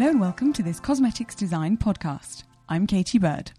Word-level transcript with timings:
Hello 0.00 0.12
and 0.12 0.18
welcome 0.18 0.54
to 0.54 0.62
this 0.62 0.80
Cosmetics 0.80 1.34
Design 1.34 1.76
podcast. 1.76 2.44
I'm 2.70 2.86
Katie 2.86 3.18
Bird. 3.18 3.52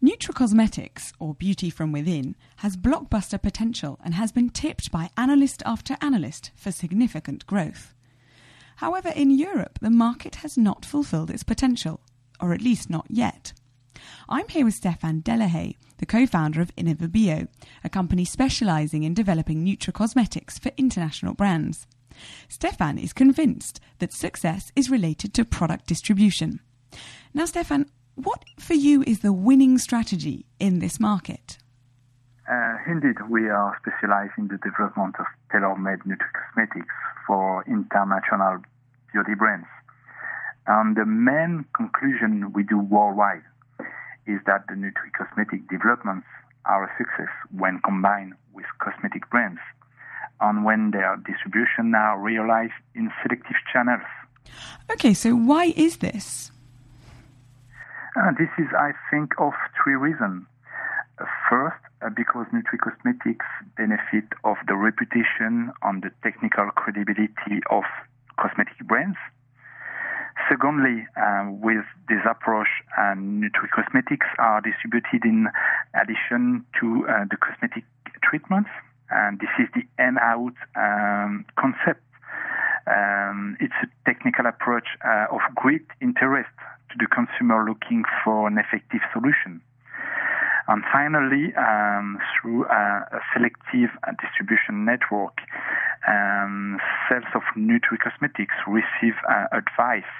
Nutra 0.00 0.32
Cosmetics, 0.32 1.12
or 1.18 1.34
beauty 1.34 1.68
from 1.68 1.90
within, 1.90 2.36
has 2.58 2.76
blockbuster 2.76 3.42
potential 3.42 3.98
and 4.04 4.14
has 4.14 4.30
been 4.30 4.50
tipped 4.50 4.92
by 4.92 5.10
analyst 5.16 5.64
after 5.66 5.96
analyst 6.00 6.52
for 6.54 6.70
significant 6.70 7.44
growth. 7.48 7.92
However, 8.76 9.08
in 9.08 9.32
Europe, 9.32 9.80
the 9.82 9.90
market 9.90 10.36
has 10.36 10.56
not 10.56 10.84
fulfilled 10.84 11.28
its 11.28 11.42
potential, 11.42 12.02
or 12.40 12.52
at 12.52 12.62
least 12.62 12.88
not 12.88 13.06
yet. 13.08 13.52
I'm 14.28 14.46
here 14.46 14.64
with 14.64 14.74
Stefan 14.74 15.22
Delahaye, 15.22 15.74
the 15.96 16.06
co-founder 16.06 16.60
of 16.60 16.72
InnovaBio, 16.76 17.48
a 17.82 17.88
company 17.88 18.24
specializing 18.24 19.02
in 19.02 19.12
developing 19.12 19.66
Nutra 19.66 19.92
Cosmetics 19.92 20.56
for 20.56 20.70
international 20.76 21.34
brands. 21.34 21.88
Stefan 22.48 22.98
is 22.98 23.12
convinced 23.12 23.80
that 23.98 24.12
success 24.12 24.72
is 24.76 24.90
related 24.90 25.34
to 25.34 25.44
product 25.44 25.86
distribution. 25.86 26.60
Now, 27.34 27.44
Stefan, 27.44 27.86
what 28.14 28.44
for 28.58 28.74
you 28.74 29.02
is 29.06 29.20
the 29.20 29.32
winning 29.32 29.78
strategy 29.78 30.46
in 30.58 30.80
this 30.80 30.98
market? 30.98 31.58
Uh, 32.50 32.76
indeed, 32.86 33.16
we 33.28 33.48
are 33.48 33.78
specialized 33.80 34.32
in 34.38 34.48
the 34.48 34.58
development 34.58 35.14
of 35.18 35.26
tailor-made 35.52 36.00
nutricosmetics 36.00 36.86
for 37.26 37.62
international 37.66 38.62
beauty 39.12 39.34
brands. 39.34 39.66
And 40.66 40.96
the 40.96 41.04
main 41.04 41.64
conclusion 41.76 42.52
we 42.52 42.62
do 42.62 42.78
worldwide 42.78 43.42
is 44.26 44.40
that 44.46 44.66
the 44.68 44.74
nutricosmetic 44.74 45.68
developments 45.68 46.26
are 46.64 46.84
a 46.84 46.92
success 46.98 47.32
when 47.50 47.80
combined 47.84 48.34
with 48.52 48.66
cosmetic 48.78 49.28
brands 49.30 49.60
and 50.40 50.64
when 50.64 50.90
their 50.90 51.16
distribution 51.26 51.90
now 51.90 52.16
realized 52.16 52.78
in 52.94 53.10
selective 53.22 53.56
channels. 53.72 54.06
Okay, 54.90 55.14
so 55.14 55.34
why 55.34 55.72
is 55.76 55.98
this? 55.98 56.50
Uh, 58.16 58.32
this 58.38 58.48
is, 58.58 58.66
I 58.76 58.92
think, 59.10 59.32
of 59.38 59.52
three 59.82 59.94
reasons. 59.94 60.46
First, 61.50 61.76
uh, 62.00 62.10
because 62.14 62.46
nutricosmetics 62.54 63.46
benefit 63.76 64.24
of 64.44 64.56
the 64.66 64.74
reputation 64.74 65.72
and 65.82 66.02
the 66.02 66.10
technical 66.22 66.70
credibility 66.70 67.60
of 67.70 67.84
cosmetic 68.38 68.78
brands. 68.86 69.18
Secondly, 70.48 71.04
uh, 71.16 71.50
with 71.50 71.84
this 72.08 72.22
approach, 72.28 72.68
uh, 72.96 73.14
nutricosmetics 73.18 74.30
are 74.38 74.60
distributed 74.60 75.24
in 75.24 75.48
addition 76.00 76.64
to 76.80 77.06
uh, 77.08 77.24
the 77.28 77.36
cosmetic 77.36 77.84
treatments 78.22 78.70
and 79.10 79.38
this 79.40 79.50
is 79.58 79.68
the 79.74 79.82
in-out 80.02 80.54
um, 80.76 81.44
concept. 81.56 82.02
Um, 82.86 83.56
it's 83.60 83.74
a 83.82 83.88
technical 84.04 84.46
approach 84.46 84.88
uh, 85.04 85.26
of 85.30 85.40
great 85.54 85.86
interest 86.00 86.50
to 86.90 86.96
the 86.98 87.06
consumer 87.06 87.64
looking 87.68 88.04
for 88.24 88.48
an 88.48 88.58
effective 88.58 89.00
solution. 89.12 89.60
And 90.68 90.84
finally, 90.92 91.54
um, 91.56 92.18
through 92.36 92.66
uh, 92.66 93.00
a 93.10 93.20
selective 93.32 93.90
distribution 94.20 94.84
network, 94.84 95.38
um, 96.06 96.78
sales 97.08 97.24
of 97.34 97.42
Nutri-Cosmetics 97.56 98.54
receive 98.66 99.14
uh, 99.28 99.46
advice 99.52 100.10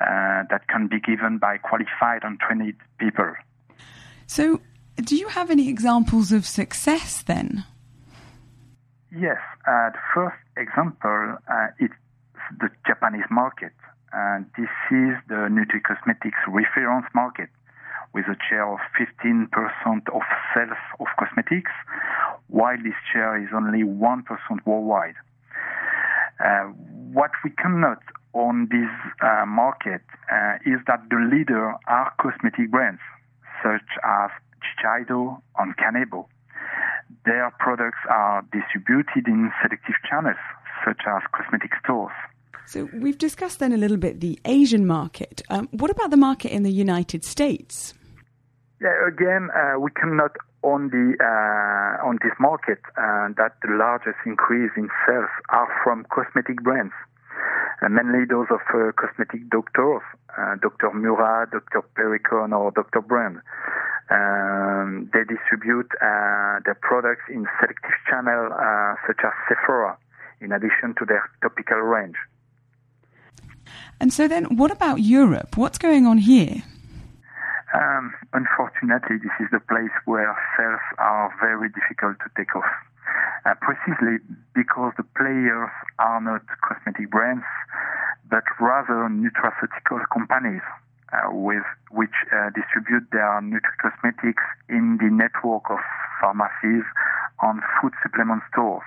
uh, 0.00 0.44
that 0.50 0.68
can 0.68 0.86
be 0.86 1.00
given 1.00 1.38
by 1.38 1.58
qualified 1.58 2.22
and 2.22 2.38
trained 2.38 2.74
people. 2.98 3.34
So, 4.26 4.60
do 4.96 5.16
you 5.16 5.28
have 5.28 5.50
any 5.50 5.68
examples 5.68 6.30
of 6.30 6.46
success 6.46 7.22
then? 7.22 7.64
Yes, 9.10 9.38
uh, 9.66 9.88
the 9.90 9.98
first 10.14 10.36
example 10.58 11.38
uh, 11.48 11.68
is 11.80 11.88
the 12.60 12.68
Japanese 12.86 13.24
market. 13.30 13.72
And 14.12 14.44
this 14.56 14.68
is 14.90 15.16
the 15.28 15.48
Nutri-Cosmetics 15.48 16.38
reference 16.46 17.06
market 17.14 17.48
with 18.12 18.26
a 18.26 18.36
share 18.48 18.68
of 18.70 18.80
15% 19.00 19.48
of 20.12 20.22
sales 20.54 20.76
of 21.00 21.06
cosmetics, 21.18 21.70
while 22.48 22.76
this 22.76 22.94
share 23.12 23.42
is 23.42 23.48
only 23.54 23.82
1% 23.82 24.24
worldwide. 24.66 25.14
Uh, 26.44 26.64
what 27.12 27.30
we 27.44 27.50
can 27.50 27.80
note 27.80 28.04
on 28.34 28.68
this 28.70 28.88
uh, 29.22 29.44
market 29.46 30.02
uh, 30.30 30.56
is 30.66 30.80
that 30.86 31.00
the 31.10 31.28
leader 31.32 31.74
are 31.86 32.12
cosmetic 32.20 32.70
brands 32.70 33.00
such 33.62 33.88
as 34.04 34.30
Shiseido 34.60 35.40
and 35.58 35.76
Kanebo 35.76 36.26
their 37.24 37.52
products 37.58 37.98
are 38.08 38.42
distributed 38.52 39.26
in 39.26 39.50
selective 39.62 39.96
channels, 40.08 40.36
such 40.84 41.00
as 41.06 41.22
cosmetic 41.32 41.72
stores. 41.82 42.12
So 42.66 42.88
we've 42.92 43.16
discussed 43.16 43.60
then 43.60 43.72
a 43.72 43.78
little 43.78 43.96
bit 43.96 44.20
the 44.20 44.38
Asian 44.44 44.86
market. 44.86 45.42
Um, 45.48 45.68
what 45.72 45.90
about 45.90 46.10
the 46.10 46.18
market 46.18 46.52
in 46.52 46.64
the 46.64 46.72
United 46.72 47.24
States? 47.24 47.94
Yeah, 48.80 48.94
again, 49.08 49.48
uh, 49.56 49.80
we 49.80 49.90
cannot 49.90 50.36
on 50.62 50.90
the 50.90 51.16
uh, 51.22 52.06
on 52.06 52.18
this 52.22 52.34
market 52.38 52.78
uh, 52.96 53.28
that 53.36 53.56
the 53.62 53.70
largest 53.72 54.18
increase 54.26 54.70
in 54.76 54.88
sales 55.06 55.30
are 55.50 55.68
from 55.82 56.04
cosmetic 56.10 56.62
brands, 56.62 56.92
uh, 57.82 57.88
mainly 57.88 58.24
those 58.28 58.46
of 58.50 58.60
uh, 58.74 58.92
cosmetic 58.92 59.48
doctors, 59.50 60.02
uh, 60.36 60.56
Dr. 60.60 60.92
Murad, 60.92 61.50
Dr. 61.50 61.82
Perricone, 61.96 62.52
or 62.52 62.70
Dr. 62.72 63.00
Brandt. 63.00 63.38
Um, 64.10 65.10
they 65.12 65.24
distribute 65.24 65.90
uh, 66.00 66.60
their 66.64 66.78
products 66.80 67.24
in 67.28 67.46
selective 67.60 67.98
channels 68.08 68.52
uh, 68.52 68.94
such 69.06 69.20
as 69.22 69.32
Sephora, 69.48 69.98
in 70.40 70.52
addition 70.52 70.94
to 70.98 71.04
their 71.04 71.28
topical 71.42 71.78
range. 71.78 72.16
And 74.00 74.12
so 74.12 74.26
then, 74.28 74.56
what 74.56 74.70
about 74.70 75.00
Europe? 75.00 75.56
What's 75.56 75.76
going 75.76 76.06
on 76.06 76.18
here? 76.18 76.62
Um, 77.74 78.14
unfortunately, 78.32 79.18
this 79.18 79.36
is 79.40 79.48
the 79.52 79.60
place 79.60 79.92
where 80.06 80.32
sales 80.56 80.80
are 80.96 81.34
very 81.40 81.68
difficult 81.68 82.16
to 82.20 82.30
take 82.36 82.56
off. 82.56 82.64
Uh, 83.44 83.54
precisely 83.60 84.18
because 84.54 84.92
the 84.96 85.04
players 85.16 85.70
are 85.98 86.20
not 86.20 86.42
cosmetic 86.60 87.10
brands, 87.10 87.44
but 88.28 88.44
rather 88.60 89.08
nutraceutical 89.08 90.00
companies 90.12 90.60
uh, 91.12 91.30
with 91.30 91.64
which 91.90 92.14
uh, 92.32 92.50
distribute 92.54 93.08
their 93.12 93.40
nutricosmetics 93.40 94.44
in 94.68 94.98
the 95.00 95.10
network 95.10 95.70
of 95.70 95.78
pharmacies 96.20 96.84
and 97.42 97.60
food 97.80 97.92
supplement 98.02 98.42
stores. 98.52 98.84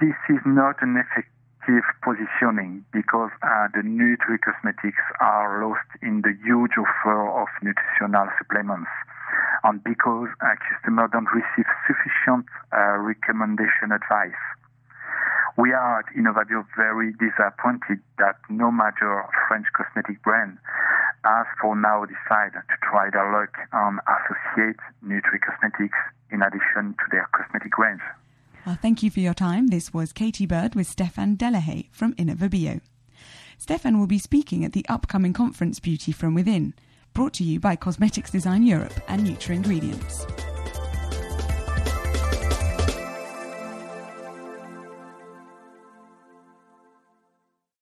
This 0.00 0.16
is 0.28 0.40
not 0.44 0.82
an 0.82 0.96
effective 1.00 1.84
positioning 2.04 2.84
because 2.92 3.30
uh, 3.42 3.68
the 3.74 3.82
nutricosmetics 3.82 5.02
are 5.20 5.66
lost 5.66 5.88
in 6.02 6.22
the 6.22 6.36
huge 6.44 6.76
offer 6.78 7.26
of 7.26 7.48
nutritional 7.62 8.28
supplements 8.38 8.90
and 9.64 9.82
because 9.82 10.28
uh, 10.40 10.54
customers 10.62 11.10
don't 11.12 11.28
receive 11.34 11.66
sufficient 11.86 12.46
uh, 12.72 12.98
recommendation 13.02 13.90
advice. 13.90 14.38
We 15.56 15.72
are 15.72 16.00
at 16.00 16.06
InnovaBio 16.14 16.66
very 16.76 17.12
disappointed 17.12 18.00
that 18.18 18.36
no 18.50 18.70
major 18.70 19.24
French 19.48 19.66
cosmetic 19.74 20.22
brand 20.22 20.58
has 21.24 21.46
for 21.60 21.74
now 21.74 22.04
decided 22.04 22.60
to 22.68 22.76
try 22.82 23.08
their 23.10 23.32
luck 23.32 23.56
on 23.72 23.98
associate 24.06 24.76
Nutri-Cosmetics 25.02 25.96
in 26.30 26.42
addition 26.42 26.94
to 26.98 27.04
their 27.10 27.26
cosmetic 27.32 27.78
range. 27.78 28.02
Well, 28.66 28.78
thank 28.82 29.02
you 29.02 29.10
for 29.10 29.20
your 29.20 29.32
time. 29.32 29.68
This 29.68 29.94
was 29.94 30.12
Katie 30.12 30.44
Bird 30.44 30.74
with 30.74 30.88
Stefan 30.88 31.36
Delahaye 31.38 31.88
from 31.90 32.14
InnovaBio. 32.14 32.82
Stefan 33.56 33.98
will 33.98 34.06
be 34.06 34.18
speaking 34.18 34.62
at 34.62 34.74
the 34.74 34.84
upcoming 34.90 35.32
conference 35.32 35.80
Beauty 35.80 36.12
from 36.12 36.34
Within, 36.34 36.74
brought 37.14 37.32
to 37.34 37.44
you 37.44 37.58
by 37.58 37.76
Cosmetics 37.76 38.30
Design 38.30 38.62
Europe 38.62 39.00
and 39.08 39.26
Nutri 39.26 39.54
Ingredients. 39.54 40.26